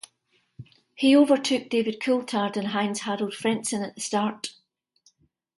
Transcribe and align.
He 0.95 1.15
overtook 1.15 1.69
David 1.69 1.99
Coulthard 1.99 2.57
and 2.57 2.69
Heinz-Harald 2.69 3.35
Frentzen 3.35 3.83
at 3.87 3.93
the 3.93 4.01
start. 4.01 4.55